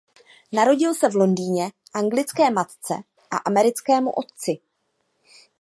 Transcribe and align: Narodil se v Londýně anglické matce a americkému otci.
Narodil 0.51 0.93
se 0.95 1.09
v 1.09 1.15
Londýně 1.15 1.71
anglické 1.93 2.49
matce 2.51 2.93
a 3.31 3.37
americkému 3.37 4.11
otci. 4.11 4.57